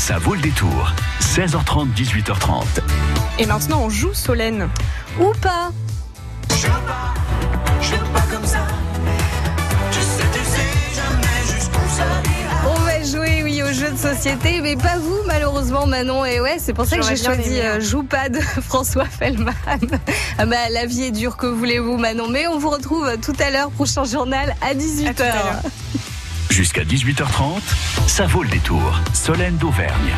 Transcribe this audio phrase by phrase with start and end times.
[0.00, 0.92] Ça vaut le détour.
[1.20, 2.64] 16h30, 18h30.
[3.38, 4.66] Et maintenant, on joue Solène.
[5.20, 5.70] Ou pas
[6.48, 7.12] Je veux pas,
[7.82, 8.60] je veux pas comme ça.
[9.92, 12.70] Tu sais, tu sais jamais jusqu'où ça ira.
[12.74, 16.24] On va jouer, oui, au jeu de société, mais pas vous, malheureusement, Manon.
[16.24, 17.76] Et ouais, c'est pour ça que j'ai choisi aimé, hein.
[17.76, 19.52] euh, Joue pas de François Fellman.
[20.38, 22.28] ah bah, la vie est dure, que voulez-vous, Manon?
[22.30, 25.32] Mais on vous retrouve tout à l'heure, prochain journal à 18h.
[26.50, 27.60] Jusqu'à 18h30,
[28.08, 29.00] ça vaut le détour.
[29.14, 30.14] Solène d'Auvergne.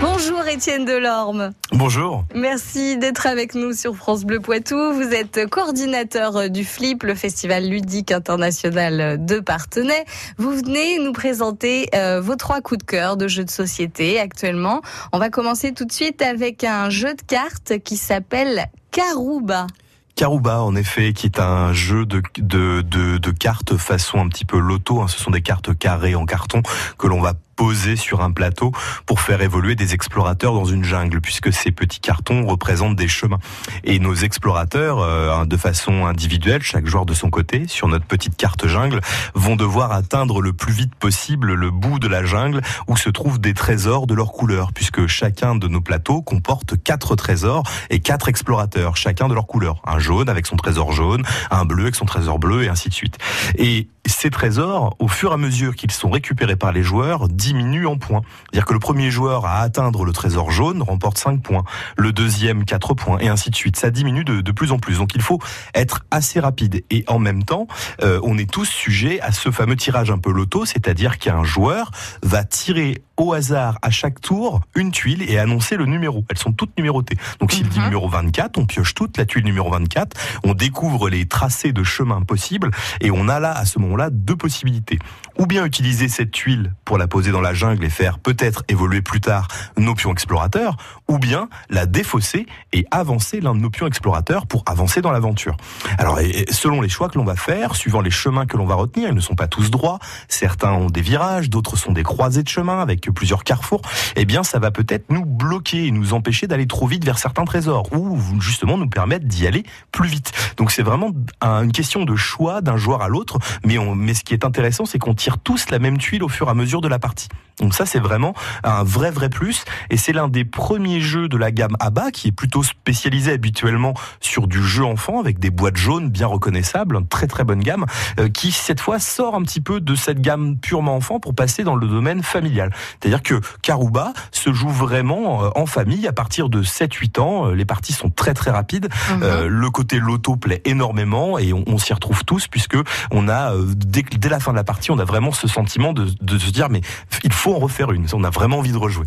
[0.00, 1.52] Bonjour, Étienne Delorme.
[1.72, 2.24] Bonjour.
[2.34, 4.76] Merci d'être avec nous sur France Bleu Poitou.
[4.92, 10.04] Vous êtes coordinateur du FLIP, le Festival ludique international de Partenay.
[10.38, 14.82] Vous venez nous présenter euh, vos trois coups de cœur de jeux de société actuellement.
[15.12, 19.66] On va commencer tout de suite avec un jeu de cartes qui s'appelle Carouba.
[20.16, 24.46] Carouba, en effet, qui est un jeu de, de, de, de cartes façon un petit
[24.46, 25.02] peu loto.
[25.02, 25.08] hein.
[25.08, 26.62] Ce sont des cartes carrées en carton
[26.96, 28.72] que l'on va poser sur un plateau
[29.06, 33.38] pour faire évoluer des explorateurs dans une jungle, puisque ces petits cartons représentent des chemins.
[33.84, 38.36] Et nos explorateurs, euh, de façon individuelle, chaque joueur de son côté, sur notre petite
[38.36, 39.00] carte jungle,
[39.34, 43.40] vont devoir atteindre le plus vite possible le bout de la jungle où se trouvent
[43.40, 48.28] des trésors de leur couleur, puisque chacun de nos plateaux comporte quatre trésors et quatre
[48.28, 49.80] explorateurs, chacun de leur couleur.
[49.86, 52.94] Un jaune avec son trésor jaune, un bleu avec son trésor bleu, et ainsi de
[52.94, 53.18] suite.
[53.56, 57.86] Et ces trésors, au fur et à mesure qu'ils sont récupérés par les joueurs, diminuent
[57.86, 58.22] en points.
[58.44, 61.64] C'est-à-dire que le premier joueur à atteindre le trésor jaune remporte 5 points,
[61.96, 63.76] le deuxième 4 points, et ainsi de suite.
[63.76, 64.98] Ça diminue de, de plus en plus.
[64.98, 65.40] Donc il faut
[65.74, 66.84] être assez rapide.
[66.90, 67.66] Et en même temps,
[68.02, 71.90] euh, on est tous sujets à ce fameux tirage un peu loto, c'est-à-dire qu'un joueur
[72.22, 76.24] va tirer au hasard à chaque tour une tuile et annoncer le numéro.
[76.30, 77.16] Elles sont toutes numérotées.
[77.40, 77.84] Donc s'il dit Mhm.
[77.86, 82.22] numéro 24, on pioche toute la tuile numéro 24, on découvre les tracés de chemin
[82.22, 82.70] possibles
[83.00, 84.98] et on a là à ce moment-là deux possibilités.
[85.38, 89.02] Ou bien utiliser cette tuile pour la poser dans la jungle et faire peut-être évoluer
[89.02, 90.76] plus tard nos pions explorateurs,
[91.08, 95.56] ou bien la défausser et avancer l'un de nos pions explorateurs pour avancer dans l'aventure.
[95.98, 98.74] Alors et selon les choix que l'on va faire, suivant les chemins que l'on va
[98.76, 99.98] retenir, ils ne sont pas tous droits,
[100.28, 103.82] certains ont des virages, d'autres sont des croisées de chemin avec plusieurs carrefours,
[104.16, 107.44] eh bien ça va peut-être nous bloquer et nous empêcher d'aller trop vite vers certains
[107.44, 110.32] trésors ou justement nous permettre d'y aller plus vite.
[110.56, 114.24] Donc c'est vraiment un- une question de choix d'un joueur à l'autre, mais, mais ce
[114.24, 116.80] qui est intéressant c'est qu'on tire tous la même tuile au fur et à mesure
[116.80, 117.28] de la partie.
[117.60, 118.34] Donc ça c'est vraiment
[118.64, 122.28] un vrai vrai plus et c'est l'un des premiers jeux de la gamme ABA qui
[122.28, 127.08] est plutôt spécialisé habituellement sur du jeu enfant avec des boîtes jaunes bien reconnaissables, une
[127.08, 127.86] très très bonne gamme
[128.20, 131.64] euh, qui cette fois sort un petit peu de cette gamme purement enfant pour passer
[131.64, 132.72] dans le domaine familial.
[133.00, 137.46] C'est-à-dire que Karuba se joue vraiment euh, en famille à partir de 7-8 ans.
[137.48, 138.88] Euh, Les parties sont très très rapides.
[139.10, 139.22] Mhm.
[139.22, 142.76] Euh, le côté loto plaît énormément et on, on s'y retrouve tous puisque
[143.10, 146.08] on a dès, dès la fin de la partie, on a vraiment ce sentiment de,
[146.20, 146.80] de se dire mais
[147.24, 148.06] il faut en refaire une.
[148.12, 149.06] On a vraiment envie de rejouer.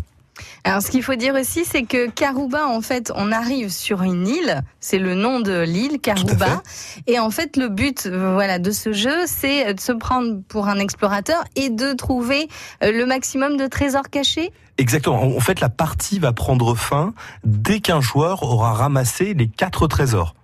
[0.64, 4.28] Alors, ce qu'il faut dire aussi, c'est que Carouba, en fait, on arrive sur une
[4.28, 4.62] île.
[4.80, 6.62] C'est le nom de l'île, Carouba.
[7.06, 10.40] Et en fait, le but, euh, voilà, de ce jeu, c'est euh, de se prendre
[10.48, 12.48] pour un explorateur et de trouver
[12.82, 14.52] euh, le maximum de trésors cachés.
[14.78, 15.22] Exactement.
[15.22, 17.14] En en fait, la partie va prendre fin
[17.44, 20.34] dès qu'un joueur aura ramassé les quatre trésors.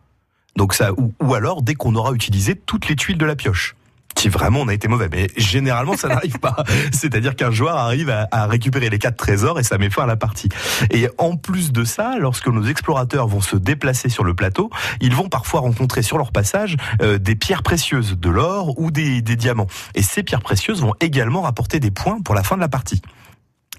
[0.57, 3.77] Donc ça, ou, ou alors dès qu'on aura utilisé toutes les tuiles de la pioche.
[4.19, 6.56] Si vraiment on a été mauvais, mais généralement ça n'arrive pas.
[6.93, 10.16] C'est-à-dire qu'un joueur arrive à, récupérer les quatre trésors et ça met fin à la
[10.16, 10.49] partie.
[10.91, 15.15] Et en plus de ça, lorsque nos explorateurs vont se déplacer sur le plateau, ils
[15.15, 19.37] vont parfois rencontrer sur leur passage euh, des pierres précieuses, de l'or ou des, des
[19.37, 19.66] diamants.
[19.94, 23.03] Et ces pierres précieuses vont également rapporter des points pour la fin de la partie.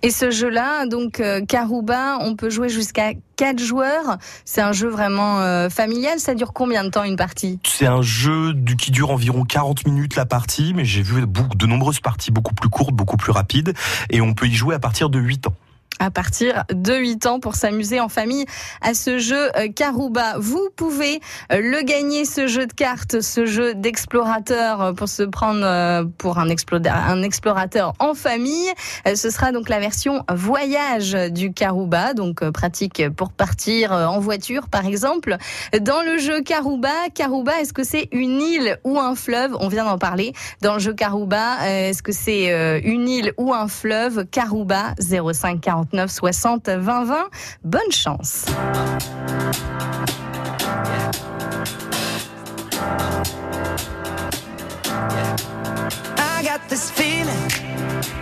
[0.03, 4.17] Et ce jeu-là, donc euh, Carouba, on peut jouer jusqu'à quatre joueurs.
[4.45, 6.19] C'est un jeu vraiment euh, familial.
[6.19, 7.59] Ça dure combien de temps une partie?
[7.65, 11.99] C'est un jeu qui dure environ 40 minutes la partie, mais j'ai vu de nombreuses
[11.99, 13.73] parties beaucoup plus courtes, beaucoup plus rapides,
[14.09, 15.55] et on peut y jouer à partir de 8 ans.
[15.99, 18.45] À partir de 8 ans pour s'amuser en famille
[18.81, 20.35] à ce jeu euh, Carouba.
[20.39, 21.19] Vous pouvez
[21.51, 26.39] euh, le gagner, ce jeu de cartes, ce jeu d'explorateur euh, pour se prendre pour
[26.39, 28.69] un, un explorateur en famille.
[29.05, 34.85] Ce sera donc la version voyage du Carouba, donc pratique pour partir en voiture par
[34.85, 35.37] exemple.
[35.81, 39.55] Dans le jeu Carouba, Carouba, est-ce que c'est une île ou un fleuve?
[39.59, 40.33] On vient d'en parler.
[40.61, 44.25] Dans le jeu Carouba, euh, est-ce que c'est une île ou un fleuve?
[44.25, 45.61] Carouba 05
[45.91, 47.29] 49 60 20 20.
[47.63, 48.45] Bonne chance.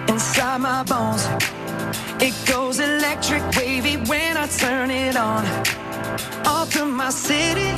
[0.07, 1.27] Inside my bones.
[2.21, 5.45] It goes electric wavy when I turn it on.
[6.45, 7.71] All through my city,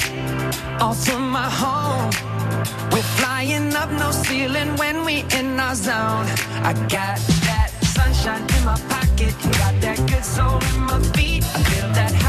[0.79, 2.11] all through my home.
[2.91, 6.27] We're flying up no ceiling when we in our zone.
[6.63, 7.36] I got that
[8.27, 9.33] sunshine in my pocket.
[9.57, 11.43] Got that good soul in my feet.
[11.43, 12.26] I feel that.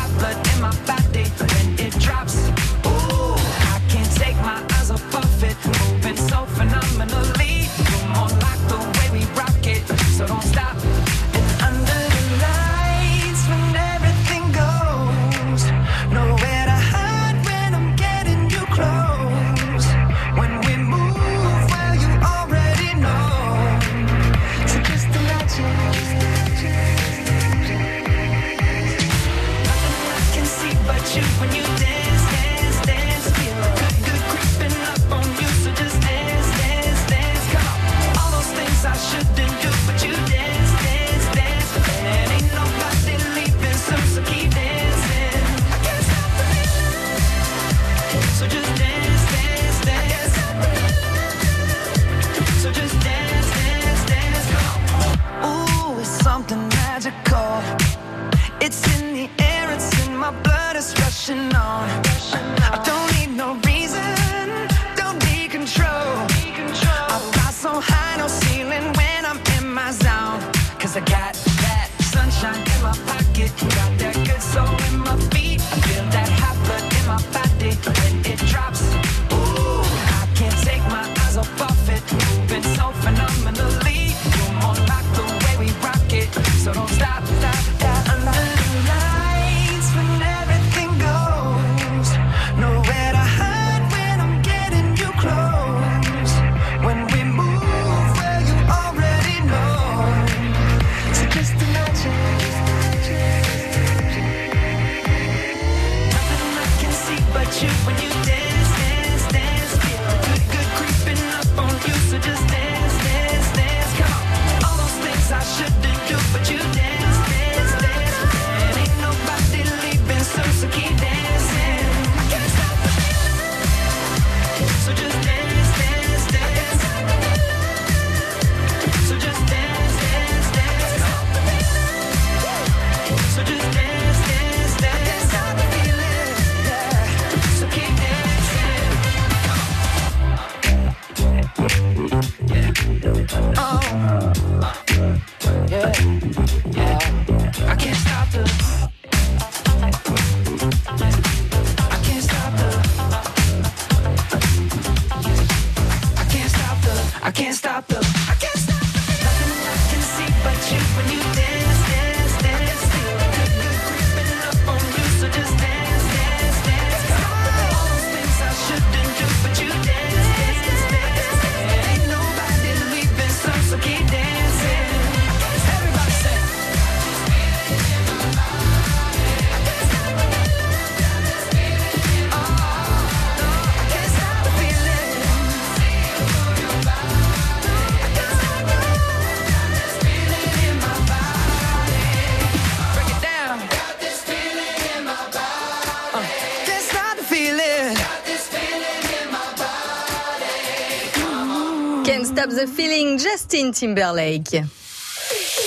[202.09, 204.65] Can't Stop the Feeling, Justin Timberlake.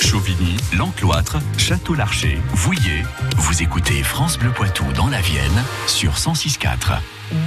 [0.01, 3.03] Chauvigny, L'Encloître, Château-Larcher, Vouillé.
[3.37, 6.97] Vous écoutez France Bleu Poitou dans la Vienne sur 106.4.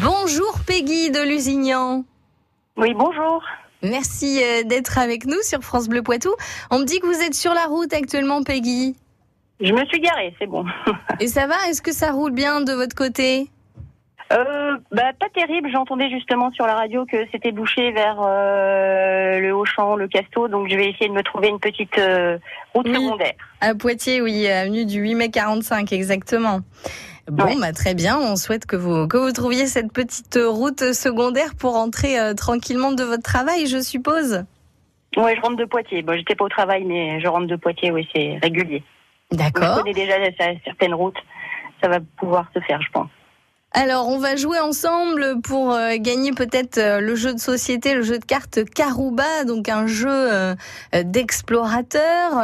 [0.00, 2.04] Bonjour Peggy de Lusignan.
[2.76, 3.42] Oui, bonjour.
[3.82, 6.32] Merci euh, d'être avec nous sur France Bleu Poitou.
[6.70, 8.94] On me dit que vous êtes sur la route actuellement, Peggy.
[9.60, 10.66] Je me suis garée, c'est bon.
[11.18, 11.56] Et ça va?
[11.68, 13.50] Est-ce que ça roule bien de votre côté?
[14.32, 15.68] Euh, bah, pas terrible.
[15.70, 20.48] J'entendais justement sur la radio que c'était bouché vers euh, le Haut-Champ, le Casto.
[20.48, 22.38] Donc je vais essayer de me trouver une petite euh,
[22.74, 22.94] route Oui.
[22.94, 23.34] secondaire.
[23.60, 26.60] À Poitiers, oui, avenue du 8 mai 45, exactement.
[27.30, 27.56] Bon, Ouais.
[27.60, 28.18] bah, très bien.
[28.18, 32.92] On souhaite que vous, que vous trouviez cette petite route secondaire pour rentrer euh, tranquillement
[32.92, 34.44] de votre travail, je suppose.
[35.16, 36.02] Ouais, je rentre de Poitiers.
[36.02, 37.90] Bon, j'étais pas au travail, mais je rentre de Poitiers.
[37.92, 38.82] Oui, c'est régulier.
[39.30, 39.76] Je D'accord.
[39.82, 40.14] connais déjà
[40.64, 41.16] certaines routes.
[41.82, 43.08] Ça va pouvoir se faire, je pense.
[43.76, 48.02] Alors, on va jouer ensemble pour euh, gagner peut-être euh, le jeu de société, le
[48.02, 50.54] jeu de cartes Karuba, donc un jeu euh,
[51.02, 52.34] d'explorateur.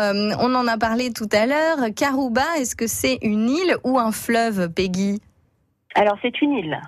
[0.41, 1.95] On en a parlé tout à l'heure.
[1.95, 5.21] Karuba, est-ce que c'est une île ou un fleuve, Peggy?
[5.95, 6.81] Alors, c'est une île.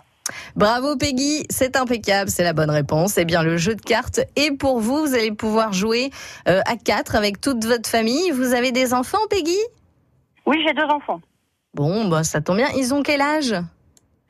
[0.56, 3.18] Bravo Peggy, c'est impeccable, c'est la bonne réponse.
[3.18, 5.06] Eh bien, le jeu de cartes est pour vous.
[5.06, 6.10] Vous allez pouvoir jouer
[6.46, 8.32] à quatre avec toute votre famille.
[8.32, 9.58] Vous avez des enfants, Peggy?
[10.46, 11.20] Oui, j'ai deux enfants.
[11.74, 12.68] Bon, bah ça tombe bien.
[12.76, 13.54] Ils ont quel âge?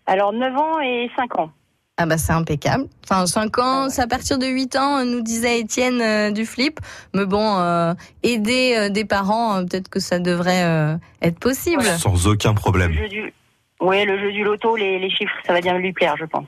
[0.06, 1.50] Alors, 9 ans et 5 ans.
[1.98, 2.86] Ah bah c'est impeccable.
[3.04, 6.80] Enfin 5 ans, c'est à partir de 8 ans, nous disait Étienne euh, du Flip.
[7.14, 7.92] Mais bon, euh,
[8.22, 11.82] aider euh, des parents, euh, peut-être que ça devrait euh, être possible.
[11.84, 12.92] Sans aucun Le problème.
[12.92, 13.34] jeu du...
[13.80, 16.46] Oui, le jeu du loto, les, les chiffres, ça va bien lui plaire, je pense.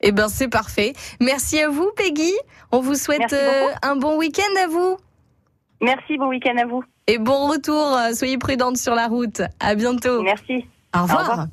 [0.00, 0.92] Eh ben c'est parfait.
[1.20, 2.32] Merci à vous Peggy.
[2.70, 4.96] On vous souhaite euh, un bon week-end à vous.
[5.80, 6.84] Merci, bon week-end à vous.
[7.08, 9.42] Et bon retour, soyez prudentes sur la route.
[9.58, 10.22] À bientôt.
[10.22, 10.66] Merci.
[10.96, 11.20] Au revoir.
[11.30, 11.46] revoir.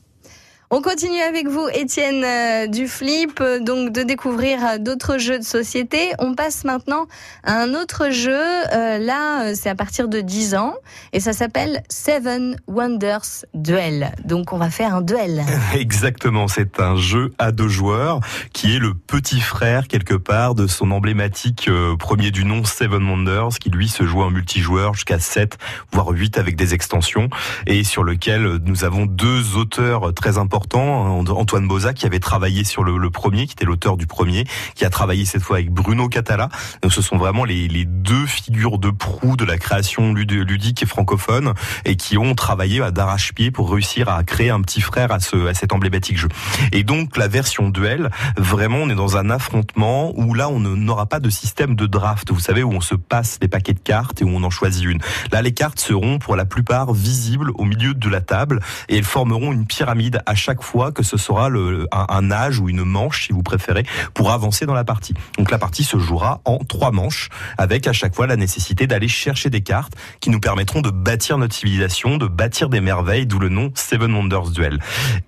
[0.71, 5.37] On continue avec vous, Étienne euh, du Flip, euh, donc de découvrir euh, d'autres jeux
[5.37, 6.11] de société.
[6.17, 7.05] On passe maintenant
[7.43, 8.41] à un autre jeu.
[8.71, 10.73] là, c'est à partir de 10 ans
[11.13, 14.11] et ça s'appelle Seven Wonders Duel.
[14.23, 15.43] Donc, on va faire un duel.
[15.75, 18.19] Exactement, c'est un jeu à deux joueurs
[18.51, 21.69] qui est le petit frère quelque part de son emblématique
[21.99, 25.57] premier du nom Seven Wonders qui lui se joue en multijoueur jusqu'à 7
[25.91, 27.29] voire 8 avec des extensions
[27.67, 31.19] et sur lequel nous avons deux auteurs très importants important.
[31.19, 34.89] Antoine Boza qui avait travaillé sur le, premier, qui était l'auteur du premier, qui a
[34.89, 36.47] travaillé cette fois avec Bruno Catala.
[36.81, 40.85] Donc ce sont vraiment les, les deux figures de proue de la création ludique et
[40.85, 45.19] francophone et qui ont travaillé à d'arrache-pied pour réussir à créer un petit frère à,
[45.19, 46.29] ce, à cet emblématique jeu.
[46.71, 51.05] Et donc la version duel, vraiment on est dans un affrontement où là on n'aura
[51.05, 54.21] pas de système de draft, vous savez, où on se passe des paquets de cartes
[54.21, 54.99] et où on en choisit une.
[55.33, 59.03] Là les cartes seront pour la plupart visibles au milieu de la table et elles
[59.03, 63.25] formeront une pyramide à chaque fois que ce sera le, un, âge ou une manche,
[63.25, 63.83] si vous préférez,
[64.13, 65.15] pour avancer dans la partie.
[65.39, 69.07] Donc la partie se jouera en trois manches, avec à chaque fois la nécessité d'aller
[69.07, 73.39] chercher des cartes qui nous permettront de bâtir notre civilisation, de bâtir des merveilles, d'où
[73.39, 74.79] le nom Seven Wonders Duel.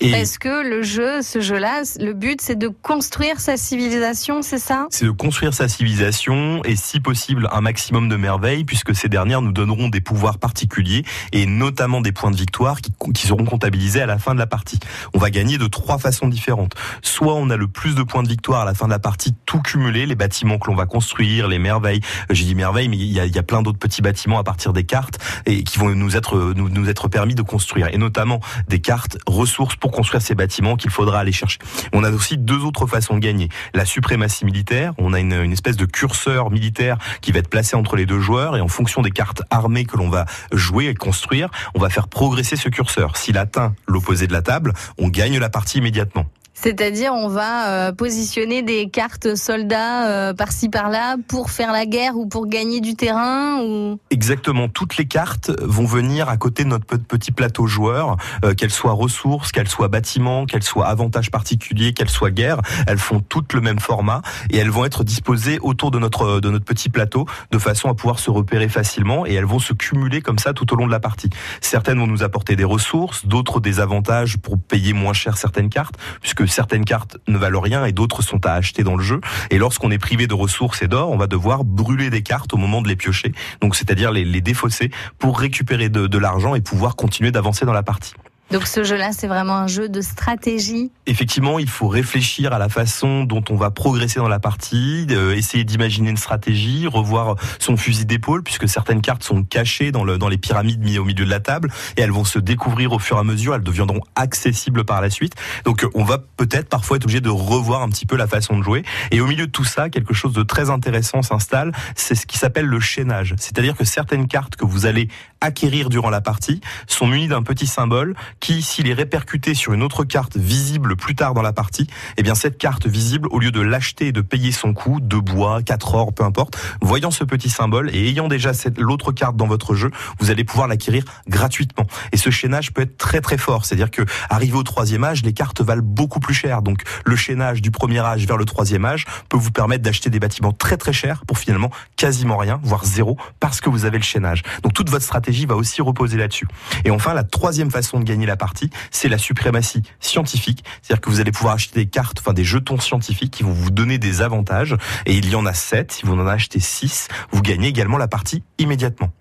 [0.02, 4.60] Et Est-ce que le jeu, ce jeu-là, le but c'est de construire sa civilisation, c'est
[4.60, 4.86] ça?
[4.92, 9.42] C'est de construire sa civilisation et si possible un maximum de merveilles, puisque ces dernières
[9.42, 14.04] nous donneront des pouvoirs particuliers et notamment des points de victoire qui, qui seront comptabilisés
[14.04, 14.80] à la fin de la partie.
[15.14, 16.74] On va gagner de trois façons différentes.
[17.02, 19.34] Soit on a le plus de points de victoire à la fin de la partie,
[19.46, 22.02] tout cumulé, les bâtiments que l'on va construire, les merveilles.
[22.30, 25.20] J'ai dit merveilles, mais il y a, plein d'autres petits bâtiments à partir des cartes
[25.46, 29.18] et qui vont nous être nous, nous être permis de construire, et notamment des cartes
[29.26, 31.60] ressources pour construire ces bâtiments qu'il faudra aller chercher.
[31.94, 33.50] On a aussi deux autres façons de gagner.
[33.74, 37.76] La suprématie militaire, on a une, une espèce de curseur militaire qui va être placé
[37.76, 40.94] entre les deux joueurs et en fonction des cartes armées que l'on va jouer et
[40.94, 43.18] construire, on va faire progresser ce curseur.
[43.18, 46.26] S'il atteint l'opposé de la table, on gagne la partie immédiatement.
[46.60, 52.18] C'est-à-dire, on va euh, positionner des cartes soldats euh, par-ci par-là pour faire la guerre
[52.18, 54.00] ou pour gagner du terrain ou...
[54.10, 54.68] Exactement.
[54.68, 58.94] Toutes les cartes vont venir à côté de notre petit plateau joueur, euh, qu'elles soient
[58.94, 62.62] ressources, qu'elles soient bâtiments, qu'elles soient avantages particuliers, qu'elles soient guerres.
[62.88, 66.50] Elles font toutes le même format et elles vont être disposées autour de notre de
[66.50, 70.22] notre petit plateau de façon à pouvoir se repérer facilement et elles vont se cumuler
[70.22, 71.30] comme ça tout au long de la partie.
[71.62, 75.98] Certaines vont nous apporter des ressources, d'autres des avantages pour payer moins cher certaines cartes,
[76.20, 79.22] puisque certaines cartes ne valent rien et d'autres sont à acheter dans le jeu.
[79.50, 82.58] Et lorsqu'on est privé de ressources et d'or, on va devoir brûler des cartes au
[82.58, 83.32] moment de les piocher.
[83.62, 88.14] Donc c'est-à-dire les, défausser pour récupérer de l'argent et pouvoir continuer d'avancer dans la partie.
[88.50, 90.92] Donc ce jeu-là, c'est vraiment un jeu de stratégie.
[91.06, 95.36] Effectivement, il faut réfléchir à la façon dont on va progresser dans la partie, euh,
[95.36, 100.18] essayer d'imaginer une stratégie, revoir son fusil d'épaule, puisque certaines cartes sont cachées dans, le,
[100.18, 103.00] dans les pyramides mises au milieu de la table, et elles vont se découvrir au
[103.00, 105.34] fur et à mesure, elles deviendront accessibles par la suite.
[105.66, 108.64] Donc on va peut-être parfois être obligé de revoir un petit peu la façon de
[108.64, 108.84] jouer.
[109.12, 112.38] Et au milieu de tout ça, quelque chose de très intéressant s'installe, c'est ce qui
[112.38, 113.36] s'appelle le chaînage.
[113.38, 115.10] C'est-à-dire que certaines cartes que vous allez
[115.42, 119.84] acquérir durant la partie sont munies d'un petit symbole qui, s'il est répercuté sur une
[119.84, 123.52] autre carte visible plus tard dans la partie, eh bien cette carte visible, au lieu
[123.52, 127.24] de l'acheter et de payer son coût, de bois, 4 or, peu importe, voyant ce
[127.24, 131.86] petit symbole et ayant déjà l'autre carte dans votre jeu, vous allez pouvoir l'acquérir gratuitement.
[132.12, 135.34] Et ce chaînage peut être très très fort, c'est-à-dire que arrivé au troisième âge, les
[135.34, 136.62] cartes valent beaucoup plus cher.
[136.62, 140.20] Donc le chaînage du premier âge vers le troisième âge peut vous permettre d'acheter des
[140.20, 144.04] bâtiments très très chers pour finalement quasiment rien, voire zéro, parce que vous avez le
[144.04, 144.44] chaînage.
[144.64, 146.48] Donc toute votre stratégie va aussi reposer là-dessus.
[146.86, 150.64] Et enfin, la troisième façon de gagner la partie, c'est la suprématie scientifique.
[150.82, 153.72] C'est-à-dire que vous allez pouvoir acheter des cartes, enfin des jetons scientifiques qui vont vous
[153.72, 154.76] donner des avantages.
[155.06, 155.92] Et il y en a sept.
[155.92, 159.12] Si vous en achetez six, vous gagnez également la partie immédiatement.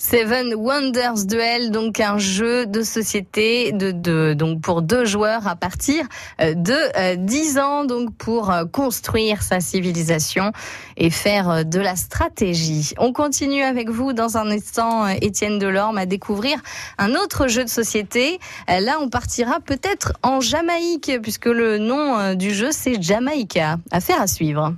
[0.00, 5.56] Seven Wonders Duel, donc un jeu de société de, de donc pour deux joueurs à
[5.56, 6.04] partir
[6.40, 10.52] euh, de 10 euh, ans, donc pour euh, construire sa civilisation
[10.96, 12.92] et faire de la stratégie.
[12.96, 16.60] On continue avec vous dans un instant, Étienne Delorme, à découvrir
[16.98, 18.38] un autre jeu de société.
[18.68, 23.78] Là, on partira peut-être en Jamaïque, puisque le nom du jeu c'est Jamaïca.
[23.90, 24.74] Affaire à suivre.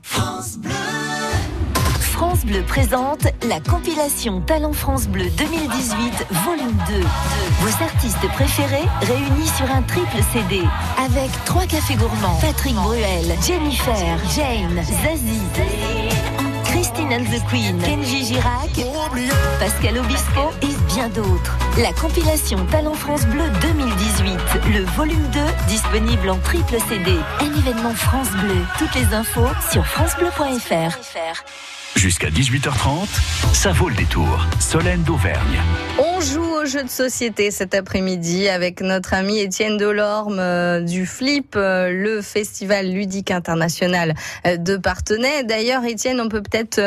[2.67, 7.01] Présente la compilation Talent France Bleu 2018, volume 2.
[7.61, 10.63] Vos artistes préférés réunis sur un triple CD.
[10.99, 15.41] Avec trois cafés gourmands, Patrick Bruel, Jennifer, Jane, Zazie.
[16.65, 18.71] Christine and the Queen, Kenji Girac,
[19.59, 21.59] Pascal Obispo et bien d'autres.
[21.79, 24.39] La compilation Talent France Bleu 2018,
[24.73, 27.17] le volume 2, disponible en triple CD.
[27.41, 28.57] Un événement France Bleu.
[28.79, 31.80] Toutes les infos sur francebleu.fr.
[31.97, 33.09] Jusqu'à 18h30,
[33.53, 34.47] ça vaut le détour.
[34.61, 35.61] Solène d'Auvergne.
[35.99, 41.05] On joue au jeu de société cet après-midi avec notre ami Étienne Delorme euh, du
[41.05, 44.15] FLIP, euh, le festival ludique international
[44.47, 45.43] euh, de Partenay.
[45.43, 46.81] D'ailleurs, Étienne, on peut peut-être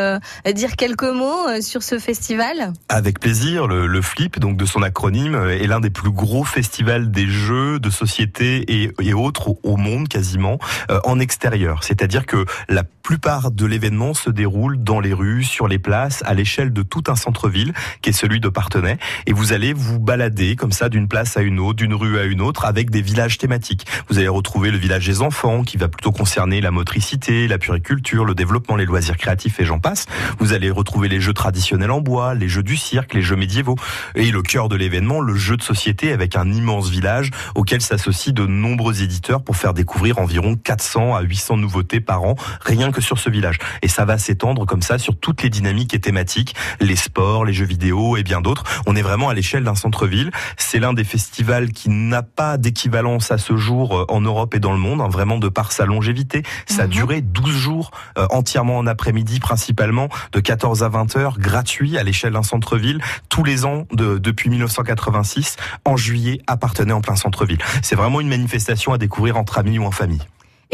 [0.54, 2.72] dire quelques mots sur ce festival?
[2.88, 3.68] Avec plaisir.
[3.68, 7.90] Le, FLIP, donc de son acronyme, est l'un des plus gros festivals des jeux de
[7.90, 10.60] société et, et autres au monde quasiment
[11.04, 11.84] en extérieur.
[11.84, 16.34] C'est-à-dire que la plupart de l'événement se déroule dans les rues, sur les places, à
[16.34, 18.98] l'échelle de tout un centre-ville qui est celui de Partenay.
[19.26, 22.24] et vous allez vous balader comme ça d'une place à une autre, d'une rue à
[22.24, 23.86] une autre avec des villages thématiques.
[24.10, 28.26] Vous allez retrouver le village des enfants qui va plutôt concerner la motricité, la puriculture,
[28.26, 30.06] le développement, les loisirs créatifs et j'en passe.
[30.40, 33.76] Vous allez retrouver les jeux traditionnels en bois, les jeux du cirque, les jeux médiévaux
[34.16, 38.34] et le cœur de l'événement, le jeu de société avec un immense village auquel s'associent
[38.34, 43.02] de nombreux éditeurs pour faire découvrir environ 400 à 800 nouveautés par an rien que
[43.02, 43.58] sur ce village.
[43.82, 47.54] Et ça va s'étendre comme ça sur toutes les dynamiques et thématiques, les sports, les
[47.54, 48.64] jeux vidéo et bien d'autres.
[48.86, 50.30] On est vraiment à l'échelle d'un centre-ville.
[50.58, 54.60] C'est l'un des festivals qui n'a pas d'équivalence à ce jour euh, en Europe et
[54.60, 56.44] dans le monde, hein, vraiment de par sa longévité.
[56.68, 61.40] Ça a duré 12 jours, euh, entièrement en après-midi principalement, de 14 à 20 heures,
[61.40, 67.02] gratuit à l'échelle d'un centre-ville, tous les ans de, depuis 1986, en juillet, appartenait en
[67.02, 67.60] plein centre-ville.
[67.82, 70.22] C'est vraiment une manifestation à découvrir entre amis ou en famille.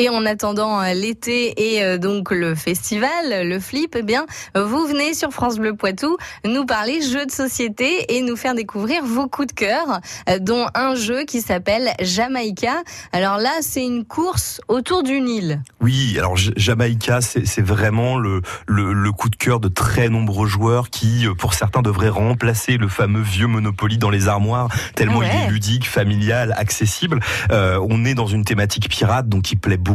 [0.02, 3.10] Et en attendant euh, l'été et euh, donc le festival,
[3.46, 4.26] le flip, eh bien,
[4.56, 6.16] vous venez sur France Bleu Poitou
[6.46, 10.68] nous parler jeux de société et nous faire découvrir vos coups de cœur, euh, dont
[10.74, 12.82] un jeu qui s'appelle Jamaïca.
[13.12, 15.62] Alors là, c'est une course autour d'une île.
[15.82, 20.92] Oui, alors Jamaïca, c'est vraiment le, le, le coup de cœur de très nombreux joueurs
[20.92, 25.30] qui, pour certains, devraient remplacer le fameux vieux Monopoly dans les armoires, tellement ouais.
[25.34, 27.20] il est ludique, familial, accessible.
[27.52, 29.89] Euh, on est dans une thématique pirate, donc qui plaît beaucoup,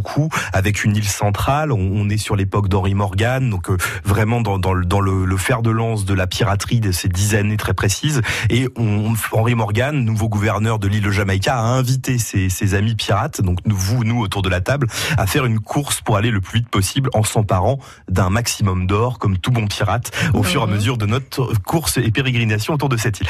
[0.53, 1.71] avec une île centrale.
[1.71, 5.25] On, on est sur l'époque d'Henri Morgan, donc euh, vraiment dans, dans, le, dans le,
[5.25, 8.21] le fer de lance de la piraterie de ces dix années très précises.
[8.49, 12.95] Et on, Henri Morgan, nouveau gouverneur de l'île de Jamaïca, a invité ses, ses amis
[12.95, 16.41] pirates, donc vous, nous, autour de la table, à faire une course pour aller le
[16.41, 17.79] plus vite possible en s'emparant
[18.09, 20.73] d'un maximum d'or, comme tout bon pirate, au fur et à Mhm.
[20.73, 23.27] mesure de notre course et pérégrination autour de cette île.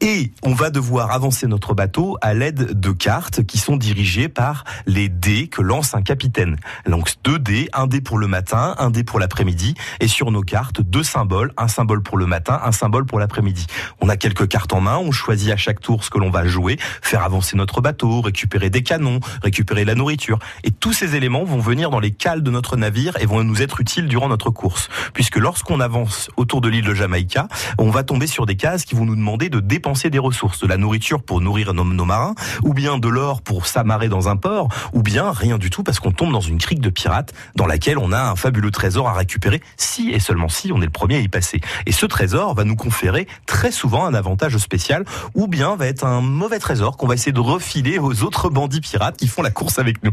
[0.00, 4.64] Et on va devoir avancer notre bateau à l'aide de cartes qui sont dirigées par
[4.86, 6.56] les dés que lance un capitaine.
[6.86, 10.42] Donc deux dés, un dé pour le matin, un dé pour l'après-midi, et sur nos
[10.42, 13.66] cartes, deux symboles, un symbole pour le matin, un symbole pour l'après-midi.
[14.00, 16.46] On a quelques cartes en main, on choisit à chaque tour ce que l'on va
[16.46, 20.38] jouer, faire avancer notre bateau, récupérer des canons, récupérer la nourriture.
[20.64, 23.62] Et tous ces éléments vont venir dans les cales de notre navire et vont nous
[23.62, 24.88] être utiles durant notre course.
[25.14, 28.94] Puisque lorsqu'on avance autour de l'île de Jamaïca, on va tomber sur des cases qui
[28.94, 32.34] vont nous demander de dépenser des ressources, de la nourriture pour nourrir nos, nos marins,
[32.62, 36.00] ou bien de l'or pour s'amarrer dans un port, ou bien rien du tout parce
[36.00, 39.14] qu'on tombe dans une crique de pirates dans laquelle on a un fabuleux trésor à
[39.14, 41.60] récupérer si et seulement si on est le premier à y passer.
[41.86, 46.04] Et ce trésor va nous conférer très souvent un avantage spécial, ou bien va être
[46.04, 49.50] un mauvais trésor qu'on va essayer de refiler aux autres bandits pirates qui font la
[49.50, 50.12] course avec nous.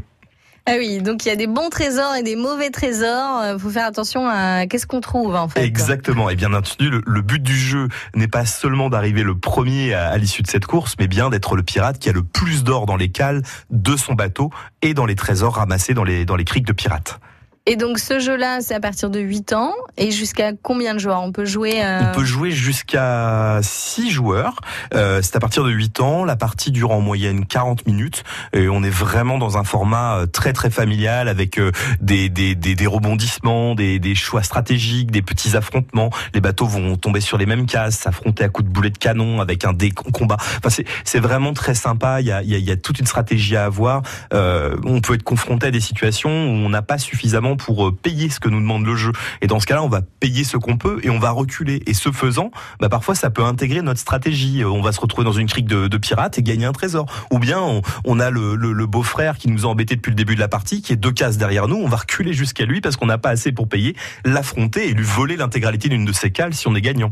[0.69, 3.39] Ah oui, donc il y a des bons trésors et des mauvais trésors.
[3.39, 5.63] Euh, faut faire attention à qu'est-ce qu'on trouve en fait.
[5.63, 6.29] Exactement.
[6.29, 10.17] Et bien entendu, le, but du jeu n'est pas seulement d'arriver le premier à, à
[10.17, 12.97] l'issue de cette course, mais bien d'être le pirate qui a le plus d'or dans
[12.97, 14.51] les cales de son bateau
[14.81, 17.21] et dans les trésors ramassés dans les, dans les criques de pirates.
[17.69, 21.21] Et donc ce jeu-là, c'est à partir de 8 ans et jusqu'à combien de joueurs
[21.21, 24.61] On peut jouer euh, On peut jouer jusqu'à 6 joueurs.
[24.93, 26.23] Euh, c'est à partir de 8 ans.
[26.23, 28.23] La partie dure en moyenne 40 minutes.
[28.53, 32.55] Et on est vraiment dans un format euh, très très familial avec euh, des, des,
[32.55, 36.09] des, des rebondissements, des, des choix stratégiques, des petits affrontements.
[36.33, 39.41] Les bateaux vont tomber sur les mêmes cases, s'affronter à coups de boulet de canon
[39.41, 40.37] avec un dé combat.
[40.39, 42.21] Enfin, c'est, c'est vraiment très sympa.
[42.21, 44.03] Il y a, il y, a, toute une stratégie à avoir.
[44.33, 47.91] Euh, on peut être confronté à des situations où on n'a pas suffisamment pour euh,
[47.91, 49.11] payer ce que nous demande le jeu.
[49.41, 51.81] Et dans ce cas-là, on va payer ce qu'on peut et on va reculer.
[51.87, 54.63] Et ce faisant, bah parfois ça peut intégrer notre stratégie.
[54.63, 57.05] Euh, On va se retrouver dans une crique de, de pirates et gagner un trésor.
[57.31, 60.15] Ou bien on, on a le, le, le beau-frère qui nous a embêtés depuis le
[60.15, 61.77] début de la partie, qui est deux cases derrière nous.
[61.77, 65.03] On va reculer jusqu'à lui parce qu'on n'a pas assez pour payer, l'affronter et lui
[65.03, 67.11] voler l'intégralité d'une de ses cales si on est gagnant.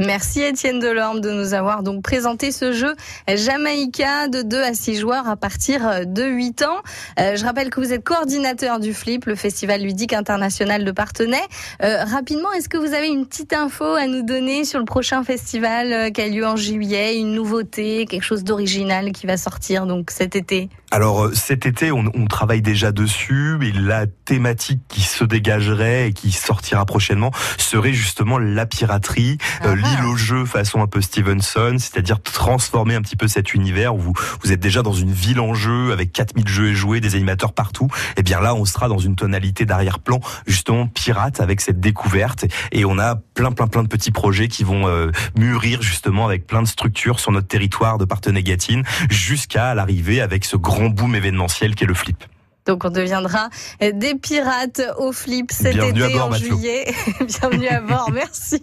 [0.00, 2.94] Merci Étienne Delorme de nous avoir donc présenté ce jeu
[3.28, 6.78] Jamaïca de 2 à 6 joueurs à partir de 8 ans.
[7.20, 11.40] Euh, je rappelle que vous êtes coordinateur du FLIP, le Festival ludique international de Partenay.
[11.82, 15.22] Euh, rapidement, est-ce que vous avez une petite info à nous donner sur le prochain
[15.24, 19.86] festival euh, qui a lieu en juillet, une nouveauté, quelque chose d'original qui va sortir
[19.86, 20.68] donc cet été?
[20.90, 26.12] Alors cet été, on, on travaille déjà dessus et la thématique qui se dégagerait et
[26.12, 29.81] qui sortira prochainement serait justement la piraterie, euh, Ah.
[29.82, 34.00] L'île au jeu façon un peu Stevenson, c'est-à-dire transformer un petit peu cet univers où
[34.00, 37.52] vous, êtes déjà dans une ville en jeu avec 4000 jeux et jouets, des animateurs
[37.52, 37.88] partout.
[38.16, 42.84] Et bien là, on sera dans une tonalité d'arrière-plan justement pirate avec cette découverte et
[42.84, 46.62] on a plein plein plein de petits projets qui vont euh, mûrir justement avec plein
[46.62, 51.86] de structures sur notre territoire de Partenay-Gatine jusqu'à l'arrivée avec ce grand boom événementiel qu'est
[51.86, 52.24] le flip.
[52.66, 53.48] Donc on deviendra
[53.80, 56.94] des pirates au flip cet Bienvenue à été bord, en juillet.
[57.20, 58.62] Bienvenue à bord, merci.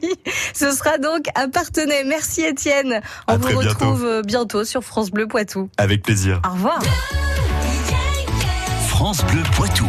[0.53, 2.03] Ce sera donc à Partenay.
[2.05, 3.01] Merci Étienne.
[3.27, 3.69] On À vous très bientôt.
[3.69, 5.69] retrouve euh, bientôt sur France Bleu Poitou.
[5.77, 6.41] Avec plaisir.
[6.47, 6.79] Au revoir.
[8.87, 9.87] France Bleu Poitou.